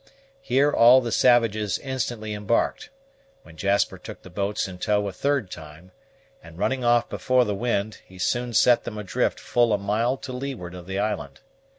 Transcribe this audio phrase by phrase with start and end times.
[0.41, 2.89] Here all the savages instantly embarked,
[3.43, 5.91] when Jasper took the boats in tow a third time,
[6.43, 10.33] and, running off before the wind, he soon set them adrift full a mile to
[10.33, 11.41] leeward of the island.